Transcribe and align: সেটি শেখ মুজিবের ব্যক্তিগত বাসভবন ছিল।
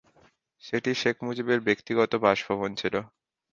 সেটি 0.63 0.91
শেখ 1.01 1.15
মুজিবের 1.25 1.59
ব্যক্তিগত 1.67 2.11
বাসভবন 2.23 2.71
ছিল। 2.75 2.95